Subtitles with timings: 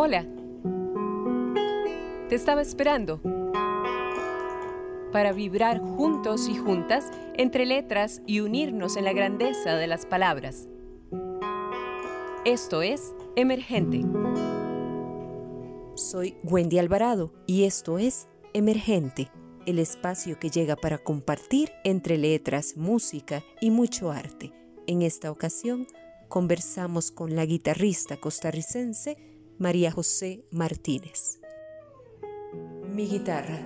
[0.00, 0.24] Hola.
[2.28, 3.20] Te estaba esperando
[5.10, 10.68] para vibrar juntos y juntas entre letras y unirnos en la grandeza de las palabras.
[12.44, 14.04] Esto es Emergente.
[15.96, 19.32] Soy Wendy Alvarado y esto es Emergente,
[19.66, 24.52] el espacio que llega para compartir entre letras, música y mucho arte.
[24.86, 25.88] En esta ocasión
[26.28, 29.27] conversamos con la guitarrista costarricense
[29.58, 31.40] María José Martínez.
[32.94, 33.58] Mi guitarra,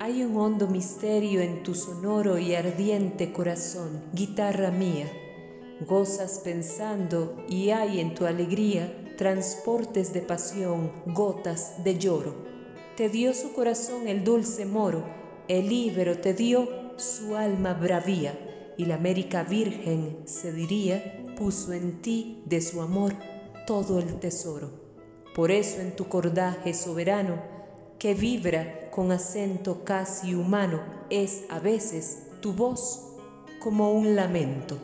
[0.00, 5.06] hay un hondo misterio en tu sonoro y ardiente corazón, guitarra mía.
[5.86, 12.34] Gozas pensando y hay en tu alegría transportes de pasión, gotas de lloro.
[12.96, 15.04] Te dio su corazón el dulce moro,
[15.48, 22.00] el íbero te dio su alma bravía, y la América Virgen, se diría, puso en
[22.00, 23.12] ti de su amor
[23.66, 24.83] todo el tesoro.
[25.34, 27.42] Por eso en tu cordaje soberano,
[27.98, 33.16] que vibra con acento casi humano, es a veces tu voz
[33.60, 34.78] como un lamento,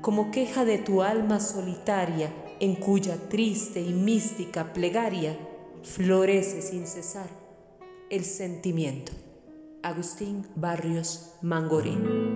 [0.00, 5.36] como queja de tu alma solitaria, en cuya triste y mística plegaria
[5.82, 7.28] florece sin cesar
[8.10, 9.12] el sentimiento.
[9.82, 12.31] Agustín Barrios Mangorín.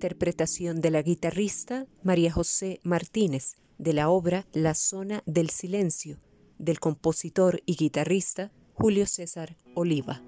[0.00, 6.18] Interpretación de la guitarrista María José Martínez de la obra La Zona del Silencio
[6.58, 10.22] del compositor y guitarrista Julio César Oliva.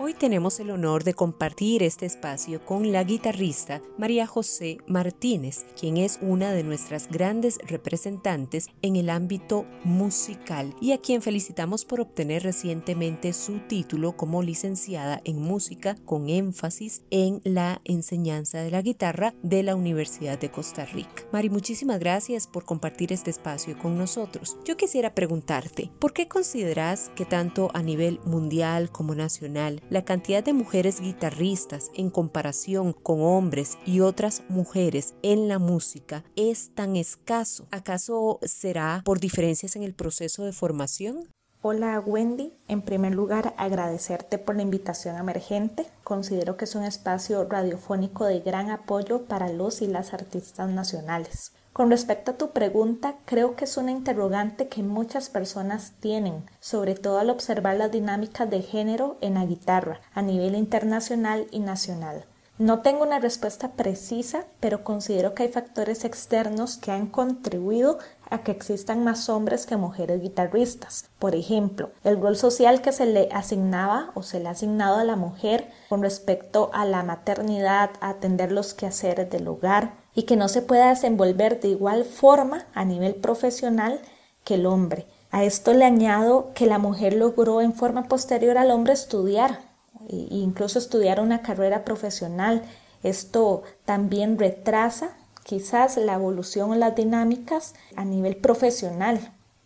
[0.00, 5.96] Hoy tenemos el honor de compartir este espacio con la guitarrista María José Martínez, quien
[5.96, 12.00] es una de nuestras grandes representantes en el ámbito musical y a quien felicitamos por
[12.00, 18.82] obtener recientemente su título como licenciada en música con énfasis en la enseñanza de la
[18.82, 21.24] guitarra de la Universidad de Costa Rica.
[21.32, 24.58] Mari, muchísimas gracias por compartir este espacio con nosotros.
[24.64, 30.44] Yo quisiera preguntarte, ¿por qué consideras que tanto a nivel mundial como nacional la cantidad
[30.44, 36.96] de mujeres guitarristas en comparación con hombres y otras mujeres en la música es tan
[36.96, 37.66] escaso?
[37.70, 41.28] ¿Acaso será por diferencias en el proceso de formación?
[41.60, 45.86] Hola Wendy, en primer lugar agradecerte por la invitación emergente.
[46.04, 51.52] Considero que es un espacio radiofónico de gran apoyo para los y las artistas nacionales.
[51.72, 56.94] Con respecto a tu pregunta, creo que es una interrogante que muchas personas tienen, sobre
[56.94, 62.24] todo al observar las dinámicas de género en la guitarra a nivel internacional y nacional.
[62.58, 67.98] No tengo una respuesta precisa, pero considero que hay factores externos que han contribuido
[68.30, 71.08] a que existan más hombres que mujeres guitarristas.
[71.20, 75.04] Por ejemplo, el rol social que se le asignaba o se le ha asignado a
[75.04, 80.34] la mujer con respecto a la maternidad, a atender los quehaceres del hogar, y que
[80.34, 84.00] no se pueda desenvolver de igual forma a nivel profesional
[84.42, 85.06] que el hombre.
[85.30, 89.60] A esto le añado que la mujer logró en forma posterior al hombre estudiar
[90.08, 92.64] e incluso estudiar una carrera profesional.
[93.04, 99.20] Esto también retrasa quizás la evolución o las dinámicas a nivel profesional,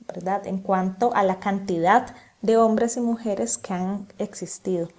[0.07, 0.47] ¿verdad?
[0.47, 4.91] En cuanto a la cantidad de hombres y mujeres que han existido.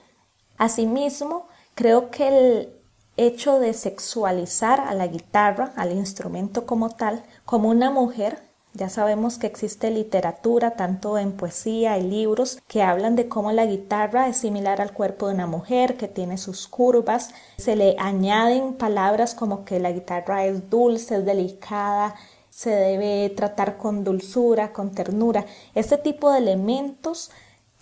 [0.58, 1.46] Asimismo,
[1.76, 2.83] creo que el,
[3.18, 8.42] hecho de sexualizar a la guitarra, al instrumento como tal, como una mujer,
[8.76, 13.68] Ya sabemos que existe literatura, tanto en poesía y libros, que hablan de cómo la
[13.68, 17.30] guitarra es similar al cuerpo de una mujer, que tiene sus curvas.
[17.58, 22.16] Se le añaden palabras como que la guitarra es dulce, es delicada,
[22.50, 25.46] se debe tratar con dulzura, con ternura.
[25.76, 27.30] Este tipo de elementos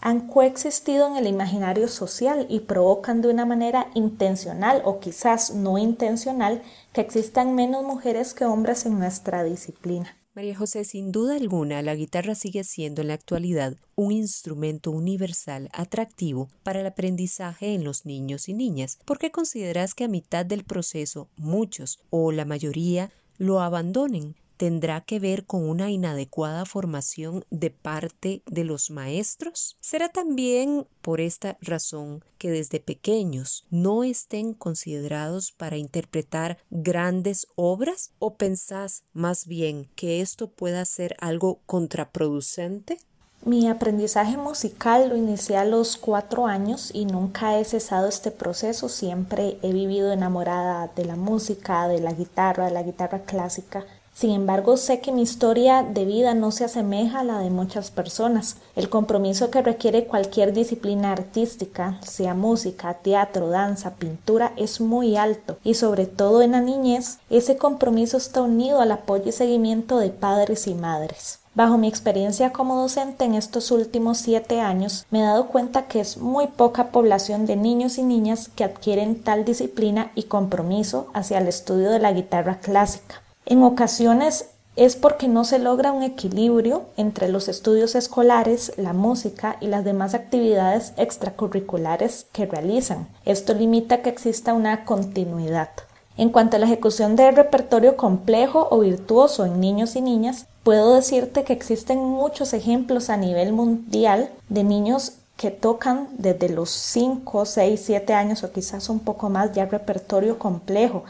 [0.02, 5.78] han coexistido en el imaginario social y provocan de una manera intencional o quizás no
[5.78, 6.62] intencional
[6.92, 10.18] que existan menos mujeres que hombres en nuestra disciplina.
[10.34, 15.70] María José, sin duda alguna, la guitarra sigue siendo en la actualidad un instrumento universal
[15.74, 18.98] atractivo para el aprendizaje en los niños y niñas.
[19.06, 24.36] ¿Por qué consideras que a mitad del proceso muchos o la mayoría lo abandonen?
[24.62, 29.76] Tendrá que ver con una inadecuada formación de parte de los maestros?
[29.80, 38.12] ¿Será también por esta razón que desde pequeños no estén considerados para interpretar grandes obras?
[38.20, 43.00] ¿O pensás más bien que esto pueda ser algo contraproducente?
[43.44, 48.90] Mi aprendizaje musical lo inicié a los cuatro años y nunca he cesado este proceso.
[48.90, 53.88] Siempre he vivido enamorada de la música, de la guitarra, de la guitarra clásica.
[54.22, 57.90] Sin embargo, sé que mi historia de vida no se asemeja a la de muchas
[57.90, 58.58] personas.
[58.76, 65.58] El compromiso que requiere cualquier disciplina artística, sea música, teatro, danza, pintura, es muy alto
[65.64, 70.12] y sobre todo en la niñez, ese compromiso está unido al apoyo y seguimiento de
[70.12, 71.40] padres y madres.
[71.56, 76.00] Bajo mi experiencia como docente en estos últimos siete años, me he dado cuenta que
[76.00, 81.40] es muy poca población de niños y niñas que adquieren tal disciplina y compromiso hacia
[81.40, 83.24] el estudio de la guitarra clásica.
[83.52, 84.46] En ocasiones
[84.78, 89.84] es porque no se logra un equilibrio entre los estudios escolares, la música y las
[89.84, 93.10] demás actividades extracurriculares que realizan.
[93.26, 95.68] Esto limita que exista una continuidad.
[96.16, 100.96] En cuanto a la ejecución de repertorio complejo o virtuoso en niños y niñas, puedo
[100.96, 107.46] decirte que existen muchos ejemplos a nivel mundial de niños que tocan desde los 5,
[107.46, 111.04] 6, 7 años o quizás un poco más ya repertorio complejo,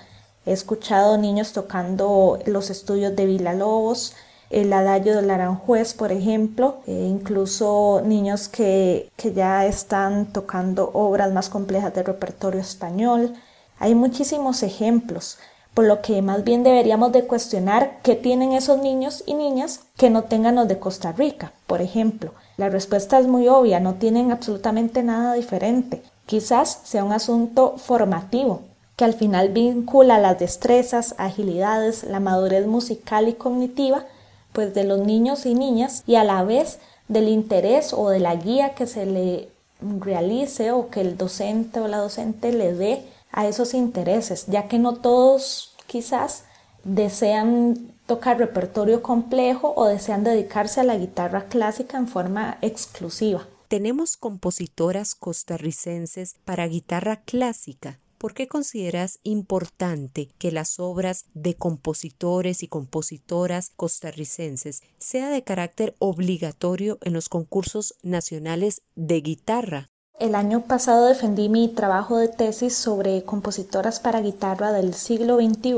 [0.45, 4.13] He escuchado niños tocando los estudios de Villalobos,
[4.49, 11.31] el adagio del Aranjuez, por ejemplo, e incluso niños que, que ya están tocando obras
[11.31, 13.33] más complejas de repertorio español.
[13.79, 15.37] Hay muchísimos ejemplos,
[15.73, 20.09] por lo que más bien deberíamos de cuestionar qué tienen esos niños y niñas que
[20.09, 22.33] no tengan los de Costa Rica, por ejemplo.
[22.57, 26.03] La respuesta es muy obvia, no tienen absolutamente nada diferente.
[26.25, 28.61] Quizás sea un asunto formativo,
[29.01, 34.05] que al final vincula las destrezas, agilidades, la madurez musical y cognitiva,
[34.53, 36.77] pues de los niños y niñas y a la vez
[37.07, 39.49] del interés o de la guía que se le
[39.81, 43.01] realice o que el docente o la docente le dé
[43.31, 46.43] a esos intereses, ya que no todos quizás
[46.83, 53.47] desean tocar repertorio complejo o desean dedicarse a la guitarra clásica en forma exclusiva.
[53.67, 62.61] Tenemos compositoras costarricenses para guitarra clásica ¿por qué consideras importante que las obras de compositores
[62.61, 69.89] y compositoras costarricenses sea de carácter obligatorio en los concursos nacionales de guitarra?
[70.19, 75.73] El año pasado defendí mi trabajo de tesis sobre compositoras para guitarra del siglo XXI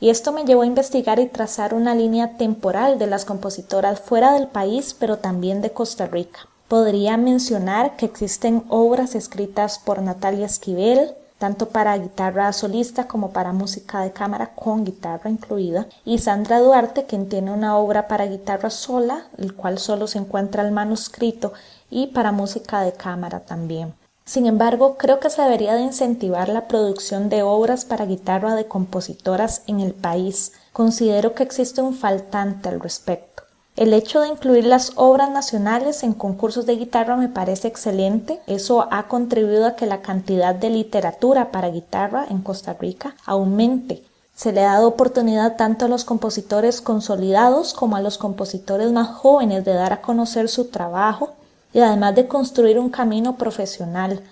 [0.00, 4.32] y esto me llevó a investigar y trazar una línea temporal de las compositoras fuera
[4.32, 6.48] del país, pero también de Costa Rica.
[6.66, 13.52] Podría mencionar que existen obras escritas por Natalia Esquivel, tanto para guitarra solista como para
[13.52, 18.70] música de cámara con guitarra incluida, y Sandra Duarte, quien tiene una obra para guitarra
[18.70, 21.52] sola, el cual solo se encuentra el manuscrito,
[21.90, 23.94] y para música de cámara también.
[24.24, 28.66] Sin embargo, creo que se debería de incentivar la producción de obras para guitarra de
[28.66, 30.52] compositoras en el país.
[30.72, 33.35] Considero que existe un faltante al respecto.
[33.76, 38.40] El hecho de incluir las obras nacionales en concursos de guitarra me parece excelente.
[38.46, 44.02] Eso ha contribuido a que la cantidad de literatura para guitarra en Costa Rica aumente.
[44.34, 49.08] Se le ha dado oportunidad tanto a los compositores consolidados como a los compositores más
[49.08, 51.34] jóvenes de dar a conocer su trabajo
[51.74, 54.22] y además de construir un camino profesional.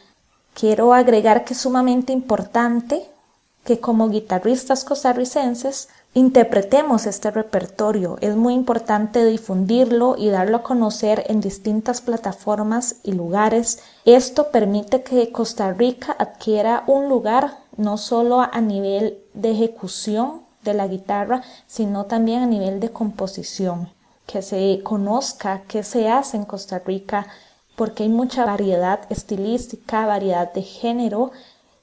[0.54, 3.10] Quiero agregar que es sumamente importante
[3.64, 8.16] que como guitarristas costarricenses interpretemos este repertorio.
[8.20, 13.80] Es muy importante difundirlo y darlo a conocer en distintas plataformas y lugares.
[14.04, 20.74] Esto permite que Costa Rica adquiera un lugar no solo a nivel de ejecución de
[20.74, 23.90] la guitarra, sino también a nivel de composición,
[24.26, 27.26] que se conozca qué se hace en Costa Rica,
[27.76, 31.32] porque hay mucha variedad estilística, variedad de género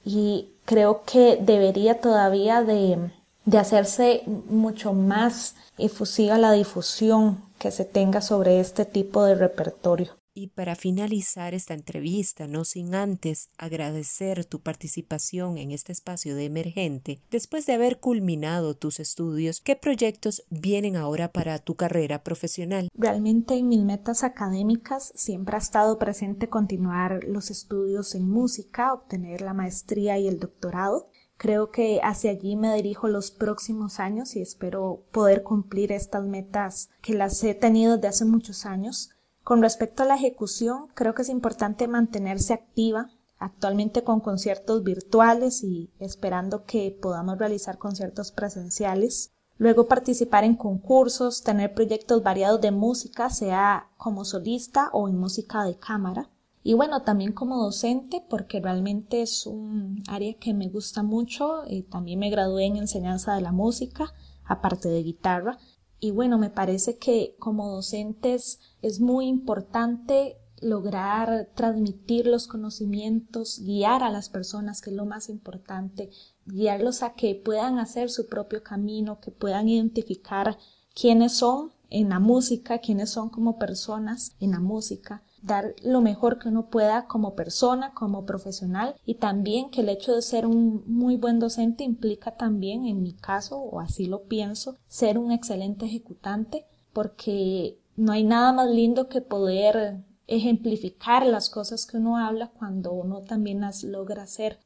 [0.04, 2.98] y creo que debería todavía de
[3.44, 10.22] de hacerse mucho más efusiva la difusión que se tenga sobre este tipo de repertorio.
[10.34, 16.46] Y para finalizar esta entrevista, no sin antes agradecer tu participación en este espacio de
[16.46, 22.88] emergente, después de haber culminado tus estudios, ¿qué proyectos vienen ahora para tu carrera profesional?
[22.94, 29.42] Realmente en mis metas académicas siempre ha estado presente continuar los estudios en música, obtener
[29.42, 31.10] la maestría y el doctorado.
[31.42, 36.88] Creo que hacia allí me dirijo los próximos años y espero poder cumplir estas metas
[37.00, 39.10] que las he tenido desde hace muchos años.
[39.42, 45.64] Con respecto a la ejecución, creo que es importante mantenerse activa, actualmente con conciertos virtuales
[45.64, 49.32] y esperando que podamos realizar conciertos presenciales.
[49.58, 55.64] Luego participar en concursos, tener proyectos variados de música, sea como solista o en música
[55.64, 56.30] de cámara.
[56.64, 61.64] Y bueno, también como docente, porque realmente es un área que me gusta mucho.
[61.68, 64.14] y también me gradué en enseñanza de la música,
[64.44, 65.58] aparte de guitarra.
[65.98, 74.02] Y bueno, me parece que como docentes es muy importante lograr transmitir los conocimientos, guiar
[74.02, 76.10] a las personas, que es lo más importante,
[76.46, 80.58] guiarlos a que puedan hacer su propio camino, que puedan identificar
[80.94, 86.38] quiénes son en la música, quiénes son como personas en la música, dar lo mejor
[86.38, 90.84] que uno pueda como persona, como profesional y también que el hecho de ser un
[90.86, 95.86] muy buen docente implica también, en mi caso, o así lo pienso, ser un excelente
[95.86, 102.50] ejecutante porque no hay nada más lindo que poder ejemplificar las cosas que uno habla
[102.58, 104.60] cuando uno también las logra hacer.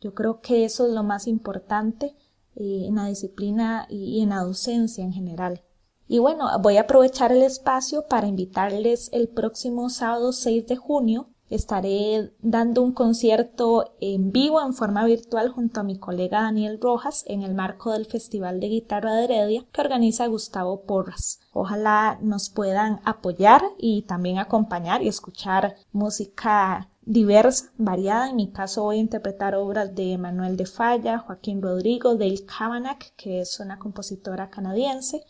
[0.00, 2.16] Yo creo que eso es lo más importante
[2.56, 5.62] eh, en la disciplina y en la docencia en general.
[6.08, 11.28] Y bueno, voy a aprovechar el espacio para invitarles el próximo sábado 6 de junio.
[11.48, 17.24] Estaré dando un concierto en vivo en forma virtual junto a mi colega Daniel Rojas
[17.26, 21.40] en el marco del Festival de Guitarra de Heredia que organiza Gustavo Porras.
[21.52, 28.30] Ojalá nos puedan apoyar y también acompañar y escuchar música diversa, variada.
[28.30, 33.14] En mi caso voy a interpretar obras de Manuel de Falla, Joaquín Rodrigo, Dale Kavanagh,
[33.16, 35.24] que es una compositora canadiense,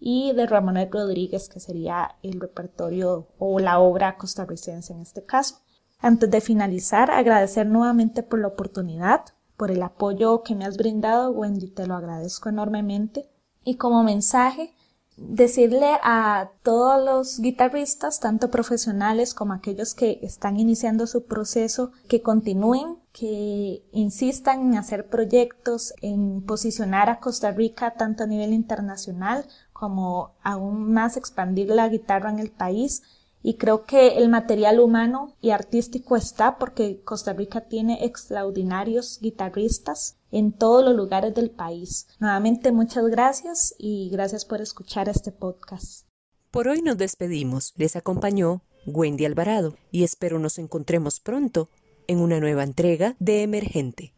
[0.00, 5.56] y de Ramón Rodríguez, que sería el repertorio o la obra costarricense en este caso.
[6.00, 9.24] Antes de finalizar, agradecer nuevamente por la oportunidad,
[9.56, 13.28] por el apoyo que me has brindado, Wendy, te lo agradezco enormemente.
[13.64, 14.72] Y como mensaje,
[15.18, 22.22] decirle a todos los guitarristas, tanto profesionales como aquellos que están iniciando su proceso, que
[22.22, 29.44] continúen, que insistan en hacer proyectos, en posicionar a Costa Rica tanto a nivel internacional
[29.78, 33.02] como aún más expandir la guitarra en el país.
[33.40, 40.16] Y creo que el material humano y artístico está porque Costa Rica tiene extraordinarios guitarristas
[40.32, 42.08] en todos los lugares del país.
[42.18, 46.08] Nuevamente muchas gracias y gracias por escuchar este podcast.
[46.50, 47.72] Por hoy nos despedimos.
[47.76, 51.70] Les acompañó Wendy Alvarado y espero nos encontremos pronto
[52.08, 54.12] en una nueva entrega de Emergente.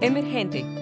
[0.00, 0.81] Emergente